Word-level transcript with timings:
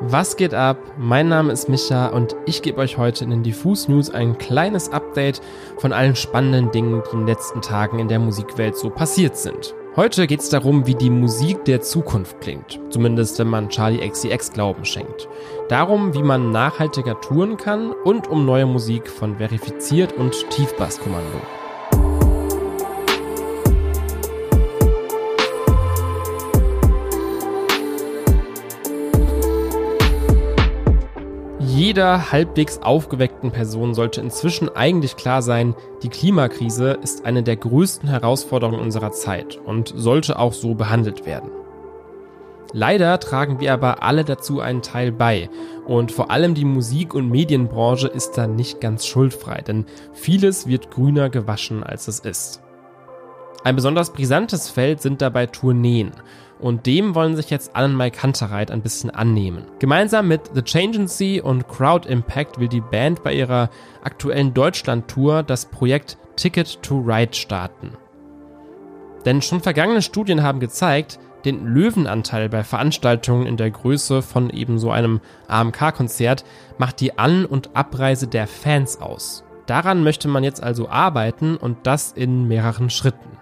Was 0.00 0.36
geht 0.36 0.52
ab? 0.52 0.76
Mein 0.98 1.28
Name 1.28 1.50
ist 1.52 1.70
Micha 1.70 2.08
und 2.08 2.36
ich 2.44 2.60
gebe 2.60 2.78
euch 2.78 2.98
heute 2.98 3.24
in 3.24 3.30
den 3.30 3.42
Diffus 3.42 3.88
News 3.88 4.10
ein 4.10 4.36
kleines 4.36 4.92
Update 4.92 5.40
von 5.78 5.94
allen 5.94 6.14
spannenden 6.14 6.70
Dingen, 6.70 7.02
die 7.02 7.14
in 7.14 7.20
den 7.20 7.28
letzten 7.28 7.62
Tagen 7.62 7.98
in 7.98 8.08
der 8.08 8.18
Musikwelt 8.18 8.76
so 8.76 8.90
passiert 8.90 9.38
sind. 9.38 9.74
Heute 9.96 10.26
geht 10.26 10.40
es 10.40 10.50
darum, 10.50 10.86
wie 10.86 10.94
die 10.94 11.08
Musik 11.08 11.64
der 11.64 11.80
Zukunft 11.80 12.42
klingt, 12.42 12.78
zumindest 12.90 13.38
wenn 13.38 13.48
man 13.48 13.70
Charlie 13.70 14.06
XCX 14.06 14.52
Glauben 14.52 14.84
schenkt. 14.84 15.28
Darum, 15.70 16.12
wie 16.12 16.22
man 16.22 16.50
nachhaltiger 16.50 17.18
touren 17.22 17.56
kann 17.56 17.92
und 17.92 18.28
um 18.28 18.44
neue 18.44 18.66
Musik 18.66 19.08
von 19.08 19.38
Verifiziert 19.38 20.12
und 20.12 20.34
Tiefbasskommando. 20.50 21.40
Jeder 31.76 32.32
halbwegs 32.32 32.78
aufgeweckten 32.78 33.50
Person 33.50 33.92
sollte 33.92 34.22
inzwischen 34.22 34.74
eigentlich 34.74 35.14
klar 35.16 35.42
sein, 35.42 35.74
die 36.02 36.08
Klimakrise 36.08 36.92
ist 37.02 37.26
eine 37.26 37.42
der 37.42 37.56
größten 37.56 38.08
Herausforderungen 38.08 38.80
unserer 38.80 39.12
Zeit 39.12 39.58
und 39.62 39.92
sollte 39.94 40.38
auch 40.38 40.54
so 40.54 40.74
behandelt 40.74 41.26
werden. 41.26 41.50
Leider 42.72 43.20
tragen 43.20 43.60
wir 43.60 43.74
aber 43.74 44.02
alle 44.02 44.24
dazu 44.24 44.60
einen 44.60 44.80
Teil 44.80 45.12
bei 45.12 45.50
und 45.86 46.12
vor 46.12 46.30
allem 46.30 46.54
die 46.54 46.64
Musik- 46.64 47.12
und 47.12 47.28
Medienbranche 47.28 48.08
ist 48.08 48.38
da 48.38 48.46
nicht 48.46 48.80
ganz 48.80 49.04
schuldfrei, 49.04 49.60
denn 49.60 49.84
vieles 50.14 50.66
wird 50.66 50.90
grüner 50.90 51.28
gewaschen 51.28 51.84
als 51.84 52.08
es 52.08 52.20
ist. 52.20 52.62
Ein 53.64 53.76
besonders 53.76 54.14
brisantes 54.14 54.70
Feld 54.70 55.02
sind 55.02 55.20
dabei 55.20 55.44
Tourneen 55.44 56.12
und 56.58 56.86
dem 56.86 57.14
wollen 57.14 57.36
sich 57.36 57.50
jetzt 57.50 57.76
Alan 57.76 57.96
Mike 57.96 58.22
Hunterreit 58.22 58.70
ein 58.70 58.82
bisschen 58.82 59.10
annehmen. 59.10 59.64
Gemeinsam 59.78 60.28
mit 60.28 60.42
The 60.54 60.62
Changency 60.62 61.40
und 61.40 61.68
Crowd 61.68 62.08
Impact 62.08 62.58
will 62.58 62.68
die 62.68 62.80
Band 62.80 63.22
bei 63.22 63.34
ihrer 63.34 63.70
aktuellen 64.02 64.54
Deutschland-Tour 64.54 65.42
das 65.42 65.66
Projekt 65.66 66.18
Ticket 66.36 66.82
to 66.82 66.98
Ride 66.98 67.34
starten. 67.34 67.92
Denn 69.24 69.42
schon 69.42 69.60
vergangene 69.60 70.02
Studien 70.02 70.42
haben 70.42 70.60
gezeigt, 70.60 71.18
den 71.44 71.64
Löwenanteil 71.66 72.48
bei 72.48 72.64
Veranstaltungen 72.64 73.46
in 73.46 73.56
der 73.56 73.70
Größe 73.70 74.22
von 74.22 74.50
eben 74.50 74.78
so 74.78 74.90
einem 74.90 75.20
AMK-Konzert 75.48 76.44
macht 76.78 77.00
die 77.00 77.18
An- 77.18 77.46
und 77.46 77.76
Abreise 77.76 78.26
der 78.26 78.46
Fans 78.46 79.00
aus. 79.00 79.44
Daran 79.66 80.02
möchte 80.02 80.28
man 80.28 80.44
jetzt 80.44 80.62
also 80.62 80.88
arbeiten 80.88 81.56
und 81.56 81.78
das 81.84 82.12
in 82.12 82.46
mehreren 82.48 82.90
Schritten. 82.90 83.38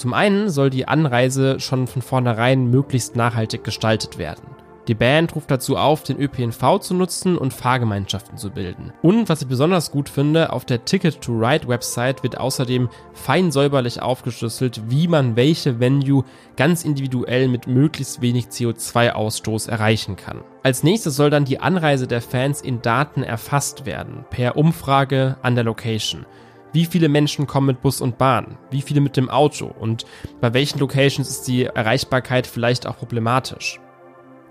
Zum 0.00 0.14
einen 0.14 0.48
soll 0.48 0.70
die 0.70 0.88
Anreise 0.88 1.60
schon 1.60 1.86
von 1.86 2.00
vornherein 2.00 2.70
möglichst 2.70 3.16
nachhaltig 3.16 3.64
gestaltet 3.64 4.16
werden. 4.16 4.46
Die 4.88 4.94
Band 4.94 5.36
ruft 5.36 5.50
dazu 5.50 5.76
auf, 5.76 6.04
den 6.04 6.18
ÖPNV 6.18 6.78
zu 6.80 6.94
nutzen 6.94 7.36
und 7.36 7.52
Fahrgemeinschaften 7.52 8.38
zu 8.38 8.48
bilden. 8.48 8.94
Und 9.02 9.28
was 9.28 9.42
ich 9.42 9.48
besonders 9.48 9.90
gut 9.90 10.08
finde, 10.08 10.54
auf 10.54 10.64
der 10.64 10.86
Ticket 10.86 11.20
to 11.20 11.32
Ride 11.32 11.68
Website 11.68 12.22
wird 12.22 12.38
außerdem 12.38 12.88
fein 13.12 13.52
säuberlich 13.52 14.00
aufgeschlüsselt, 14.00 14.80
wie 14.88 15.06
man 15.06 15.36
welche 15.36 15.80
Venue 15.80 16.24
ganz 16.56 16.82
individuell 16.82 17.48
mit 17.48 17.66
möglichst 17.66 18.22
wenig 18.22 18.46
CO2-Ausstoß 18.46 19.68
erreichen 19.68 20.16
kann. 20.16 20.40
Als 20.62 20.82
nächstes 20.82 21.14
soll 21.14 21.28
dann 21.28 21.44
die 21.44 21.60
Anreise 21.60 22.06
der 22.06 22.22
Fans 22.22 22.62
in 22.62 22.80
Daten 22.80 23.22
erfasst 23.22 23.84
werden, 23.84 24.24
per 24.30 24.56
Umfrage 24.56 25.36
an 25.42 25.56
der 25.56 25.64
Location. 25.64 26.24
Wie 26.72 26.86
viele 26.86 27.08
Menschen 27.08 27.48
kommen 27.48 27.66
mit 27.66 27.82
Bus 27.82 28.00
und 28.00 28.16
Bahn? 28.16 28.56
Wie 28.70 28.82
viele 28.82 29.00
mit 29.00 29.16
dem 29.16 29.28
Auto? 29.28 29.66
Und 29.66 30.04
bei 30.40 30.54
welchen 30.54 30.78
Locations 30.78 31.28
ist 31.28 31.48
die 31.48 31.64
Erreichbarkeit 31.64 32.46
vielleicht 32.46 32.86
auch 32.86 32.96
problematisch? 32.96 33.80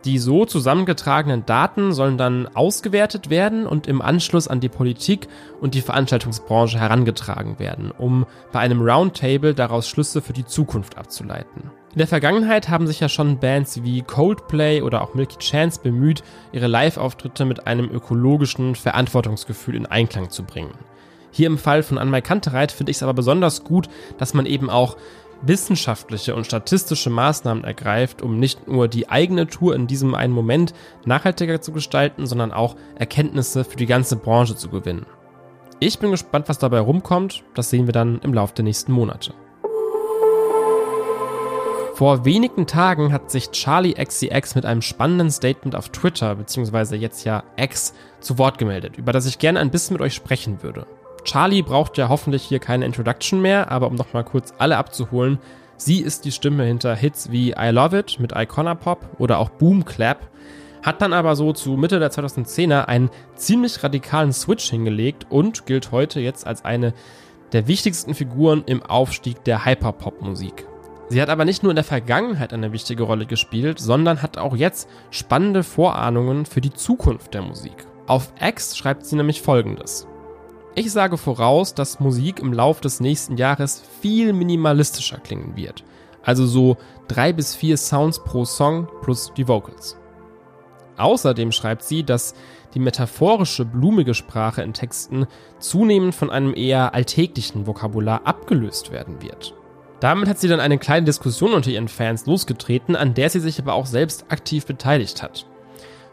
Die 0.05 0.17
so 0.17 0.45
zusammengetragenen 0.45 1.45
Daten 1.45 1.93
sollen 1.93 2.17
dann 2.17 2.47
ausgewertet 2.47 3.29
werden 3.29 3.65
und 3.67 3.87
im 3.87 4.01
Anschluss 4.01 4.47
an 4.47 4.61
die 4.61 4.69
Politik 4.69 5.27
und 5.59 5.75
die 5.75 5.81
Veranstaltungsbranche 5.81 6.79
herangetragen 6.79 7.59
werden, 7.59 7.91
um 7.91 8.25
bei 8.51 8.59
einem 8.59 8.81
Roundtable 8.81 9.53
daraus 9.53 9.89
Schlüsse 9.89 10.21
für 10.21 10.31
die 10.31 10.45
Zukunft 10.45 10.97
abzuleiten. 10.97 11.71
In 11.91 11.97
der 11.97 12.07
Vergangenheit 12.07 12.69
haben 12.69 12.87
sich 12.87 12.99
ja 12.99 13.09
schon 13.09 13.39
Bands 13.39 13.83
wie 13.83 14.01
Coldplay 14.01 14.81
oder 14.81 15.01
auch 15.01 15.15
Milky 15.15 15.37
Chance 15.39 15.81
bemüht, 15.81 16.23
ihre 16.53 16.67
Live-Auftritte 16.67 17.45
mit 17.45 17.65
einem 17.67 17.89
ökologischen 17.89 18.75
Verantwortungsgefühl 18.75 19.75
in 19.75 19.85
Einklang 19.85 20.29
zu 20.29 20.43
bringen. 20.43 20.71
Hier 21.31 21.47
im 21.47 21.57
Fall 21.57 21.83
von 21.83 21.97
Anmai 21.97 22.21
finde 22.21 22.91
ich 22.91 22.97
es 22.97 23.03
aber 23.03 23.13
besonders 23.13 23.63
gut, 23.63 23.89
dass 24.17 24.33
man 24.33 24.45
eben 24.45 24.69
auch 24.69 24.97
wissenschaftliche 25.41 26.35
und 26.35 26.45
statistische 26.45 27.09
Maßnahmen 27.09 27.63
ergreift, 27.63 28.21
um 28.21 28.39
nicht 28.39 28.67
nur 28.67 28.87
die 28.87 29.09
eigene 29.09 29.47
Tour 29.47 29.75
in 29.75 29.87
diesem 29.87 30.15
einen 30.15 30.33
Moment 30.33 30.73
nachhaltiger 31.05 31.61
zu 31.61 31.71
gestalten, 31.71 32.27
sondern 32.27 32.51
auch 32.51 32.75
Erkenntnisse 32.95 33.63
für 33.63 33.77
die 33.77 33.85
ganze 33.85 34.15
Branche 34.15 34.55
zu 34.55 34.69
gewinnen. 34.69 35.05
Ich 35.79 35.99
bin 35.99 36.11
gespannt, 36.11 36.49
was 36.49 36.59
dabei 36.59 36.79
rumkommt. 36.79 37.43
Das 37.53 37.69
sehen 37.69 37.87
wir 37.87 37.93
dann 37.93 38.19
im 38.19 38.33
Laufe 38.33 38.53
der 38.53 38.65
nächsten 38.65 38.91
Monate. 38.91 39.33
Vor 41.93 42.23
wenigen 42.23 42.65
Tagen 42.65 43.11
hat 43.11 43.29
sich 43.29 43.51
Charlie 43.51 43.93
XCX 43.93 44.55
mit 44.55 44.65
einem 44.65 44.81
spannenden 44.81 45.31
Statement 45.31 45.75
auf 45.75 45.89
Twitter, 45.89 46.35
beziehungsweise 46.35 46.95
jetzt 46.95 47.25
ja 47.25 47.43
X, 47.57 47.93
zu 48.21 48.37
Wort 48.37 48.57
gemeldet, 48.57 48.97
über 48.97 49.11
das 49.11 49.25
ich 49.25 49.39
gerne 49.39 49.59
ein 49.59 49.71
bisschen 49.71 49.95
mit 49.95 50.01
euch 50.01 50.13
sprechen 50.13 50.63
würde. 50.63 50.85
Charlie 51.29 51.61
braucht 51.61 51.99
ja 51.99 52.09
hoffentlich 52.09 52.41
hier 52.41 52.57
keine 52.57 52.85
Introduction 52.85 53.39
mehr, 53.39 53.69
aber 53.69 53.85
um 53.85 53.93
nochmal 53.93 54.23
kurz 54.23 54.51
alle 54.57 54.77
abzuholen, 54.77 55.37
sie 55.77 56.01
ist 56.01 56.25
die 56.25 56.31
Stimme 56.31 56.63
hinter 56.63 56.95
Hits 56.95 57.31
wie 57.31 57.51
I 57.51 57.69
Love 57.69 57.99
It 57.99 58.19
mit 58.19 58.33
Icona 58.35 58.73
Pop 58.73 59.05
oder 59.19 59.37
auch 59.37 59.51
Boom 59.51 59.85
Clap, 59.85 60.27
hat 60.81 61.03
dann 61.03 61.13
aber 61.13 61.35
so 61.35 61.53
zu 61.53 61.77
Mitte 61.77 61.99
der 61.99 62.11
2010er 62.11 62.85
einen 62.85 63.11
ziemlich 63.35 63.83
radikalen 63.83 64.33
Switch 64.33 64.71
hingelegt 64.71 65.27
und 65.29 65.67
gilt 65.67 65.91
heute 65.91 66.19
jetzt 66.19 66.47
als 66.47 66.65
eine 66.65 66.95
der 67.51 67.67
wichtigsten 67.67 68.15
Figuren 68.15 68.63
im 68.65 68.81
Aufstieg 68.81 69.43
der 69.43 69.65
Hyperpop-Musik. 69.65 70.65
Sie 71.09 71.21
hat 71.21 71.29
aber 71.29 71.45
nicht 71.45 71.61
nur 71.61 71.71
in 71.71 71.75
der 71.75 71.83
Vergangenheit 71.85 72.53
eine 72.53 72.71
wichtige 72.71 73.03
Rolle 73.03 73.27
gespielt, 73.27 73.77
sondern 73.77 74.23
hat 74.23 74.39
auch 74.39 74.55
jetzt 74.55 74.89
spannende 75.11 75.61
Vorahnungen 75.61 76.47
für 76.47 76.61
die 76.61 76.73
Zukunft 76.73 77.35
der 77.35 77.43
Musik. 77.43 77.85
Auf 78.07 78.33
X 78.41 78.75
schreibt 78.75 79.05
sie 79.05 79.15
nämlich 79.15 79.43
folgendes. 79.43 80.08
Ich 80.79 80.93
sage 80.93 81.17
voraus, 81.17 81.73
dass 81.73 81.99
Musik 81.99 82.39
im 82.39 82.53
Lauf 82.53 82.79
des 82.79 83.01
nächsten 83.01 83.35
Jahres 83.35 83.83
viel 83.99 84.31
minimalistischer 84.31 85.17
klingen 85.17 85.57
wird. 85.57 85.83
Also 86.23 86.45
so 86.45 86.77
drei 87.09 87.33
bis 87.33 87.53
vier 87.53 87.75
Sounds 87.75 88.23
pro 88.23 88.45
Song 88.45 88.87
plus 89.01 89.33
die 89.35 89.49
Vocals. 89.49 89.97
Außerdem 90.95 91.51
schreibt 91.51 91.83
sie, 91.83 92.05
dass 92.05 92.33
die 92.73 92.79
metaphorische, 92.79 93.65
blumige 93.65 94.13
Sprache 94.13 94.61
in 94.61 94.71
Texten 94.71 95.27
zunehmend 95.59 96.15
von 96.15 96.29
einem 96.29 96.55
eher 96.55 96.93
alltäglichen 96.93 97.67
Vokabular 97.67 98.25
abgelöst 98.25 98.89
werden 98.89 99.21
wird. 99.21 99.53
Damit 99.99 100.29
hat 100.29 100.39
sie 100.39 100.47
dann 100.47 100.61
eine 100.61 100.77
kleine 100.77 101.05
Diskussion 101.05 101.51
unter 101.51 101.71
ihren 101.71 101.89
Fans 101.89 102.25
losgetreten, 102.25 102.95
an 102.95 103.13
der 103.13 103.29
sie 103.29 103.41
sich 103.41 103.59
aber 103.59 103.73
auch 103.73 103.85
selbst 103.85 104.27
aktiv 104.29 104.65
beteiligt 104.65 105.23
hat. 105.23 105.45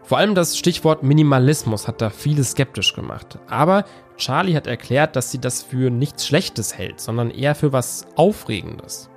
Vor 0.07 0.19
allem 0.19 0.37
das 0.37 0.57
Stichwort 0.57 1.03
Minimalismus 1.03 1.89
hat 1.89 2.01
da 2.01 2.11
viele 2.11 2.45
skeptisch 2.45 2.95
gemacht. 2.95 3.41
Aber 3.49 3.85
Charlie 4.17 4.55
hat 4.55 4.69
erklärt, 4.69 5.17
dass 5.17 5.33
sie 5.33 5.41
das 5.41 5.65
für 5.65 5.91
nichts 5.91 6.25
Schlechtes 6.29 6.79
hält, 6.79 7.01
sondern 7.01 7.29
eher 7.33 7.57
für 7.57 7.73
was 7.73 8.07
Aufregendes. 8.15 9.11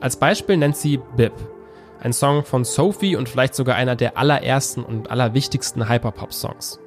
Als 0.00 0.16
Beispiel 0.16 0.56
nennt 0.56 0.78
sie 0.78 0.98
Bib, 1.16 1.34
ein 2.00 2.14
Song 2.14 2.44
von 2.44 2.64
Sophie 2.64 3.14
und 3.14 3.28
vielleicht 3.28 3.54
sogar 3.54 3.76
einer 3.76 3.94
der 3.94 4.16
allerersten 4.16 4.82
und 4.82 5.10
allerwichtigsten 5.10 5.90
Hyperpop-Songs. 5.90 6.80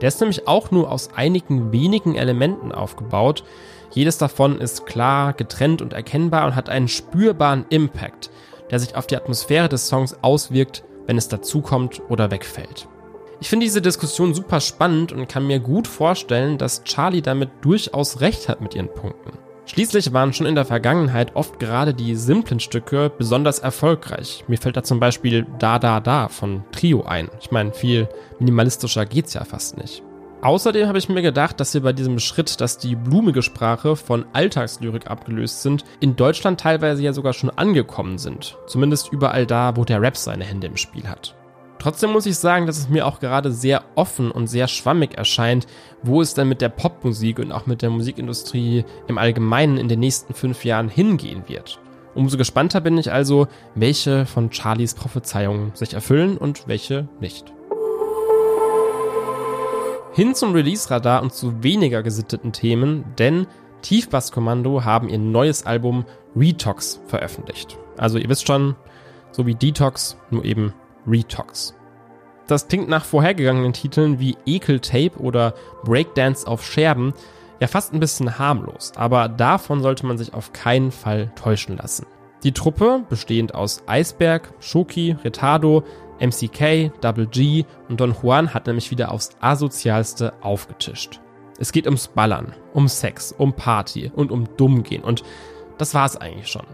Der 0.00 0.08
ist 0.08 0.20
nämlich 0.20 0.48
auch 0.48 0.72
nur 0.72 0.90
aus 0.90 1.10
einigen 1.14 1.70
wenigen 1.70 2.16
Elementen 2.16 2.72
aufgebaut. 2.72 3.44
Jedes 3.92 4.18
davon 4.18 4.58
ist 4.58 4.84
klar, 4.84 5.32
getrennt 5.32 5.80
und 5.80 5.92
erkennbar 5.92 6.44
und 6.44 6.56
hat 6.56 6.68
einen 6.68 6.88
spürbaren 6.88 7.66
Impact, 7.68 8.30
der 8.72 8.80
sich 8.80 8.96
auf 8.96 9.06
die 9.06 9.16
Atmosphäre 9.16 9.68
des 9.68 9.86
Songs 9.86 10.16
auswirkt 10.22 10.82
wenn 11.10 11.18
es 11.18 11.26
dazukommt 11.26 12.00
oder 12.08 12.30
wegfällt. 12.30 12.86
Ich 13.40 13.48
finde 13.48 13.66
diese 13.66 13.82
Diskussion 13.82 14.32
super 14.32 14.60
spannend 14.60 15.10
und 15.10 15.28
kann 15.28 15.44
mir 15.44 15.58
gut 15.58 15.88
vorstellen, 15.88 16.56
dass 16.56 16.84
Charlie 16.84 17.20
damit 17.20 17.50
durchaus 17.62 18.20
recht 18.20 18.48
hat 18.48 18.60
mit 18.60 18.76
ihren 18.76 18.94
Punkten. 18.94 19.32
Schließlich 19.66 20.12
waren 20.12 20.32
schon 20.32 20.46
in 20.46 20.54
der 20.54 20.64
Vergangenheit 20.64 21.34
oft 21.34 21.58
gerade 21.58 21.94
die 21.94 22.14
simplen 22.14 22.60
Stücke 22.60 23.10
besonders 23.10 23.58
erfolgreich. 23.58 24.44
Mir 24.46 24.56
fällt 24.56 24.76
da 24.76 24.84
zum 24.84 25.00
Beispiel 25.00 25.46
Da 25.58 25.80
Da 25.80 25.98
Da 25.98 26.28
von 26.28 26.62
Trio 26.70 27.02
ein. 27.02 27.28
Ich 27.40 27.50
meine, 27.50 27.72
viel 27.72 28.08
minimalistischer 28.38 29.04
geht's 29.04 29.34
ja 29.34 29.44
fast 29.44 29.78
nicht. 29.78 30.04
Außerdem 30.42 30.88
habe 30.88 30.96
ich 30.96 31.10
mir 31.10 31.20
gedacht, 31.20 31.60
dass 31.60 31.74
wir 31.74 31.82
bei 31.82 31.92
diesem 31.92 32.18
Schritt, 32.18 32.62
dass 32.62 32.78
die 32.78 32.96
blumige 32.96 33.42
Sprache 33.42 33.94
von 33.94 34.24
Alltagslyrik 34.32 35.10
abgelöst 35.10 35.60
sind, 35.60 35.84
in 36.00 36.16
Deutschland 36.16 36.58
teilweise 36.58 37.02
ja 37.02 37.12
sogar 37.12 37.34
schon 37.34 37.50
angekommen 37.50 38.16
sind. 38.16 38.56
Zumindest 38.66 39.12
überall 39.12 39.44
da, 39.44 39.76
wo 39.76 39.84
der 39.84 40.00
Rap 40.00 40.16
seine 40.16 40.44
Hände 40.44 40.66
im 40.66 40.78
Spiel 40.78 41.06
hat. 41.08 41.36
Trotzdem 41.78 42.10
muss 42.10 42.26
ich 42.26 42.36
sagen, 42.36 42.66
dass 42.66 42.78
es 42.78 42.88
mir 42.88 43.06
auch 43.06 43.20
gerade 43.20 43.52
sehr 43.52 43.84
offen 43.96 44.30
und 44.30 44.46
sehr 44.46 44.66
schwammig 44.66 45.16
erscheint, 45.16 45.66
wo 46.02 46.22
es 46.22 46.32
denn 46.32 46.48
mit 46.48 46.62
der 46.62 46.68
Popmusik 46.70 47.38
und 47.38 47.52
auch 47.52 47.66
mit 47.66 47.82
der 47.82 47.90
Musikindustrie 47.90 48.84
im 49.08 49.18
Allgemeinen 49.18 49.76
in 49.76 49.88
den 49.88 50.00
nächsten 50.00 50.32
fünf 50.32 50.64
Jahren 50.64 50.88
hingehen 50.88 51.44
wird. 51.48 51.80
Umso 52.14 52.38
gespannter 52.38 52.80
bin 52.80 52.98
ich 52.98 53.12
also, 53.12 53.46
welche 53.74 54.26
von 54.26 54.50
Charlies 54.50 54.94
Prophezeiungen 54.94 55.72
sich 55.74 55.94
erfüllen 55.94 56.38
und 56.38 56.66
welche 56.66 57.08
nicht. 57.20 57.52
Hin 60.12 60.34
zum 60.34 60.52
Release-Radar 60.52 61.22
und 61.22 61.32
zu 61.32 61.62
weniger 61.62 62.02
gesitteten 62.02 62.52
Themen, 62.52 63.04
denn 63.18 63.46
Tiefbasskommando 63.82 64.84
haben 64.84 65.08
ihr 65.08 65.18
neues 65.18 65.64
Album 65.64 66.04
Retox 66.34 67.00
veröffentlicht. 67.06 67.78
Also 67.96 68.18
ihr 68.18 68.28
wisst 68.28 68.46
schon, 68.46 68.74
so 69.30 69.46
wie 69.46 69.54
Detox, 69.54 70.16
nur 70.30 70.44
eben 70.44 70.74
Retox. 71.06 71.74
Das 72.48 72.66
klingt 72.66 72.88
nach 72.88 73.04
vorhergegangenen 73.04 73.72
Titeln 73.72 74.18
wie 74.18 74.36
Ekel 74.46 74.80
Tape 74.80 75.16
oder 75.18 75.54
Breakdance 75.84 76.46
auf 76.46 76.64
Scherben 76.66 77.14
ja 77.60 77.68
fast 77.68 77.94
ein 77.94 78.00
bisschen 78.00 78.38
harmlos, 78.38 78.92
aber 78.96 79.28
davon 79.28 79.80
sollte 79.80 80.06
man 80.06 80.18
sich 80.18 80.34
auf 80.34 80.52
keinen 80.52 80.90
Fall 80.90 81.30
täuschen 81.36 81.76
lassen. 81.76 82.06
Die 82.42 82.52
Truppe, 82.52 83.04
bestehend 83.08 83.54
aus 83.54 83.82
Eisberg, 83.86 84.54
Shoki, 84.60 85.14
Retardo, 85.24 85.84
MCK, 86.20 86.90
Double 87.00 87.26
G 87.26 87.66
und 87.88 88.00
Don 88.00 88.14
Juan, 88.22 88.54
hat 88.54 88.66
nämlich 88.66 88.90
wieder 88.90 89.12
aufs 89.12 89.30
asozialste 89.40 90.32
aufgetischt. 90.40 91.20
Es 91.58 91.72
geht 91.72 91.84
ums 91.84 92.08
Ballern, 92.08 92.54
um 92.72 92.88
Sex, 92.88 93.34
um 93.36 93.52
Party 93.52 94.10
und 94.14 94.32
um 94.32 94.48
Dummgehen 94.56 95.02
und 95.02 95.22
das 95.76 95.92
war's 95.92 96.16
eigentlich 96.16 96.48
schon. 96.48 96.66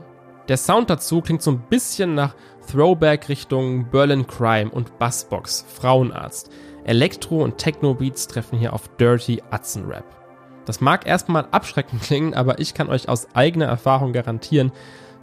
Der 0.49 0.57
Sound 0.57 0.89
dazu 0.91 1.21
klingt 1.21 1.43
so 1.43 1.51
ein 1.51 1.65
bisschen 1.69 2.15
nach 2.15 2.37
Throwback 2.71 3.29
Richtung 3.29 3.91
Berlin 3.91 4.27
Crime 4.27 4.71
und 4.71 4.99
Bassbox, 4.99 5.65
Frauenarzt. 5.69 6.51
Elektro- 6.85 7.43
und 7.43 7.59
Techno-Beats 7.59 8.29
treffen 8.29 8.57
hier 8.57 8.73
auf 8.73 8.89
Dirty 8.97 9.43
Atzen-Rap. 9.51 10.05
Das 10.67 10.81
mag 10.81 11.05
erstmal 11.05 11.49
abschreckend 11.51 12.03
klingen, 12.03 12.35
aber 12.35 12.61
ich 12.61 12.75
kann 12.75 12.89
euch 12.89 13.09
aus 13.09 13.27
eigener 13.35 13.67
Erfahrung 13.67 14.13
garantieren, 14.13 14.71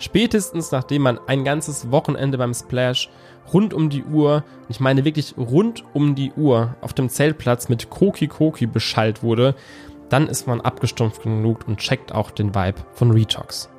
spätestens 0.04 0.72
nachdem 0.72 1.04
man 1.04 1.20
ein 1.28 1.44
ganzes 1.44 1.92
Wochenende 1.92 2.38
beim 2.38 2.54
Splash 2.54 3.10
rund 3.54 3.74
um 3.74 3.90
die 3.90 4.04
Uhr, 4.04 4.44
ich 4.70 4.80
meine 4.80 5.06
wirklich 5.06 5.36
rund 5.38 5.84
um 5.94 6.16
die 6.16 6.32
Uhr, 6.34 6.76
auf 6.82 6.94
dem 6.94 7.10
Zeltplatz 7.10 7.70
mit 7.70 7.90
Koki 7.90 8.28
Koki 8.28 8.66
beschallt 8.66 9.24
wurde, 9.24 9.56
dann 10.10 10.28
ist 10.28 10.48
man 10.48 10.62
abgestumpft 10.62 11.24
genug 11.24 11.68
und 11.68 11.80
checkt 11.80 12.14
auch 12.14 12.32
den 12.32 12.54
Vibe 12.54 12.82
von 12.94 13.12
Retox. 13.12 13.70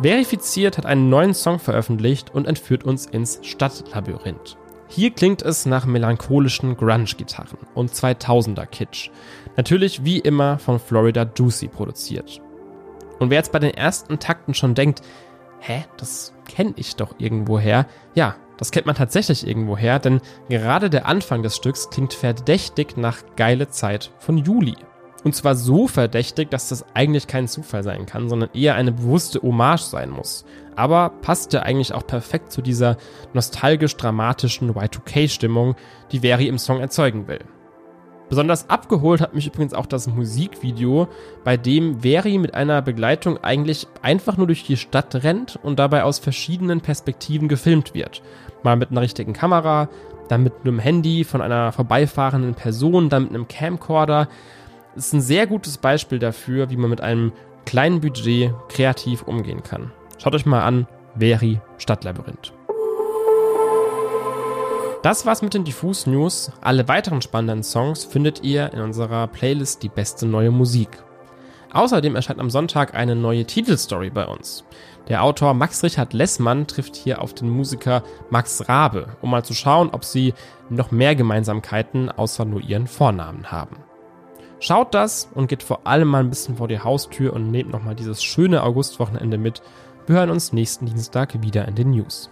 Verifiziert 0.00 0.76
hat 0.76 0.84
einen 0.84 1.08
neuen 1.08 1.32
Song 1.32 1.58
veröffentlicht 1.58 2.34
und 2.34 2.46
entführt 2.46 2.84
uns 2.84 3.06
ins 3.06 3.40
Stadtlabyrinth. 3.42 4.58
Hier 4.88 5.10
klingt 5.10 5.42
es 5.42 5.66
nach 5.66 5.86
melancholischen 5.86 6.76
Grunge-Gitarren 6.76 7.58
und 7.74 7.90
2000er 7.90 8.66
Kitsch. 8.66 9.10
Natürlich 9.56 10.04
wie 10.04 10.18
immer 10.18 10.58
von 10.58 10.78
Florida 10.78 11.28
Juicy 11.34 11.68
produziert. 11.68 12.40
Und 13.18 13.30
wer 13.30 13.38
jetzt 13.38 13.52
bei 13.52 13.58
den 13.58 13.74
ersten 13.74 14.18
Takten 14.18 14.54
schon 14.54 14.74
denkt, 14.74 15.02
hä, 15.60 15.84
das 15.96 16.34
kenne 16.48 16.74
ich 16.76 16.96
doch 16.96 17.14
irgendwoher, 17.18 17.86
ja, 18.14 18.36
das 18.56 18.70
kennt 18.70 18.86
man 18.86 18.94
tatsächlich 18.94 19.46
irgendwoher, 19.46 19.98
denn 19.98 20.20
gerade 20.48 20.88
der 20.88 21.06
Anfang 21.06 21.42
des 21.42 21.56
Stücks 21.56 21.90
klingt 21.90 22.14
verdächtig 22.14 22.96
nach 22.96 23.18
geile 23.36 23.68
Zeit 23.68 24.12
von 24.18 24.38
Juli. 24.38 24.76
Und 25.24 25.34
zwar 25.34 25.56
so 25.56 25.88
verdächtig, 25.88 26.50
dass 26.50 26.68
das 26.68 26.84
eigentlich 26.94 27.26
kein 27.26 27.48
Zufall 27.48 27.82
sein 27.82 28.06
kann, 28.06 28.28
sondern 28.28 28.50
eher 28.54 28.76
eine 28.76 28.92
bewusste 28.92 29.42
Hommage 29.42 29.82
sein 29.82 30.08
muss. 30.08 30.44
Aber 30.76 31.08
passt 31.08 31.52
ja 31.52 31.62
eigentlich 31.62 31.92
auch 31.92 32.06
perfekt 32.06 32.52
zu 32.52 32.62
dieser 32.62 32.96
nostalgisch-dramatischen 33.32 34.72
Y2K-Stimmung, 34.72 35.74
die 36.12 36.20
Veri 36.20 36.46
im 36.46 36.58
Song 36.58 36.78
erzeugen 36.80 37.26
will. 37.26 37.40
Besonders 38.28 38.68
abgeholt 38.68 39.20
hat 39.20 39.34
mich 39.34 39.46
übrigens 39.46 39.72
auch 39.72 39.86
das 39.86 40.08
Musikvideo, 40.08 41.08
bei 41.44 41.56
dem 41.56 42.00
Veri 42.02 42.38
mit 42.38 42.54
einer 42.54 42.82
Begleitung 42.82 43.38
eigentlich 43.44 43.86
einfach 44.02 44.36
nur 44.36 44.48
durch 44.48 44.64
die 44.64 44.76
Stadt 44.76 45.14
rennt 45.22 45.58
und 45.62 45.78
dabei 45.78 46.02
aus 46.02 46.18
verschiedenen 46.18 46.80
Perspektiven 46.80 47.46
gefilmt 47.46 47.94
wird. 47.94 48.22
Mal 48.64 48.76
mit 48.76 48.90
einer 48.90 49.02
richtigen 49.02 49.32
Kamera, 49.32 49.88
dann 50.28 50.42
mit 50.42 50.54
einem 50.64 50.80
Handy 50.80 51.22
von 51.22 51.40
einer 51.40 51.70
vorbeifahrenden 51.70 52.54
Person, 52.54 53.08
dann 53.08 53.24
mit 53.24 53.34
einem 53.34 53.48
Camcorder 53.48 54.28
ist 54.96 55.12
ein 55.12 55.20
sehr 55.20 55.46
gutes 55.46 55.78
Beispiel 55.78 56.18
dafür, 56.18 56.70
wie 56.70 56.76
man 56.76 56.90
mit 56.90 57.02
einem 57.02 57.32
kleinen 57.64 58.00
Budget 58.00 58.52
kreativ 58.68 59.22
umgehen 59.22 59.62
kann. 59.62 59.92
Schaut 60.18 60.34
euch 60.34 60.46
mal 60.46 60.62
an, 60.62 60.86
Veri 61.18 61.60
Stadtlabyrinth. 61.78 62.55
Das 65.06 65.24
war's 65.24 65.40
mit 65.40 65.54
den 65.54 65.62
Diffus 65.62 66.08
News. 66.08 66.50
Alle 66.60 66.88
weiteren 66.88 67.22
spannenden 67.22 67.62
Songs 67.62 68.04
findet 68.04 68.42
ihr 68.42 68.72
in 68.72 68.80
unserer 68.80 69.28
Playlist 69.28 69.84
Die 69.84 69.88
beste 69.88 70.26
neue 70.26 70.50
Musik. 70.50 70.88
Außerdem 71.72 72.16
erscheint 72.16 72.40
am 72.40 72.50
Sonntag 72.50 72.96
eine 72.96 73.14
neue 73.14 73.44
Titelstory 73.44 74.10
bei 74.10 74.26
uns. 74.26 74.64
Der 75.06 75.22
Autor 75.22 75.54
Max 75.54 75.84
Richard 75.84 76.12
Lessmann 76.12 76.66
trifft 76.66 76.96
hier 76.96 77.22
auf 77.22 77.34
den 77.34 77.48
Musiker 77.48 78.02
Max 78.30 78.68
Rabe, 78.68 79.16
um 79.22 79.30
mal 79.30 79.44
zu 79.44 79.54
schauen, 79.54 79.90
ob 79.92 80.04
sie 80.04 80.34
noch 80.70 80.90
mehr 80.90 81.14
Gemeinsamkeiten 81.14 82.10
außer 82.10 82.44
nur 82.44 82.60
ihren 82.60 82.88
Vornamen 82.88 83.52
haben. 83.52 83.76
Schaut 84.58 84.92
das 84.92 85.30
und 85.32 85.46
geht 85.46 85.62
vor 85.62 85.86
allem 85.86 86.08
mal 86.08 86.24
ein 86.24 86.30
bisschen 86.30 86.56
vor 86.56 86.66
die 86.66 86.80
Haustür 86.80 87.32
und 87.32 87.52
nehmt 87.52 87.70
nochmal 87.70 87.94
dieses 87.94 88.24
schöne 88.24 88.64
Augustwochenende 88.64 89.38
mit. 89.38 89.62
Wir 90.08 90.16
hören 90.16 90.30
uns 90.30 90.52
nächsten 90.52 90.86
Dienstag 90.86 91.40
wieder 91.42 91.68
in 91.68 91.76
den 91.76 91.92
News. 91.92 92.28